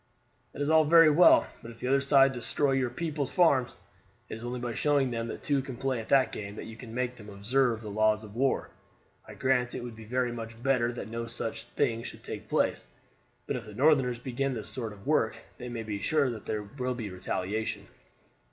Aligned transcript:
"That 0.53 0.63
is 0.63 0.69
all 0.71 0.83
very 0.83 1.11
well, 1.11 1.45
but 1.61 1.69
if 1.69 1.77
the 1.77 1.87
other 1.87 2.01
side 2.01 2.33
destroy 2.33 2.71
your 2.71 2.89
people's 2.89 3.29
farms, 3.29 3.75
it 4.29 4.35
is 4.37 4.43
only 4.43 4.59
by 4.59 4.73
showing 4.73 5.11
them 5.11 5.27
that 5.27 5.43
two 5.43 5.61
can 5.61 5.77
play 5.77 5.99
at 5.99 6.09
the 6.09 6.27
game 6.31 6.55
that 6.55 6.65
you 6.65 6.75
can 6.75 6.91
make 6.91 7.17
them 7.17 7.29
observe 7.29 7.81
the 7.81 7.91
laws 7.91 8.23
of 8.23 8.35
war. 8.35 8.71
I 9.27 9.35
grant 9.35 9.75
it 9.75 9.83
would 9.83 9.95
be 9.95 10.05
very 10.05 10.31
much 10.31 10.63
better 10.63 10.91
that 10.91 11.07
no 11.07 11.27
such 11.27 11.65
thing 11.65 12.01
should 12.01 12.23
take 12.23 12.49
place; 12.49 12.87
but 13.45 13.55
if 13.55 13.65
the 13.65 13.75
Northerners 13.75 14.17
begin 14.17 14.55
this 14.55 14.69
sort 14.69 14.91
of 14.91 15.05
work 15.05 15.37
they 15.59 15.69
may 15.69 15.83
be 15.83 16.01
sure 16.01 16.31
that 16.31 16.47
there 16.47 16.63
will 16.63 16.95
be 16.95 17.11
retaliation. 17.11 17.85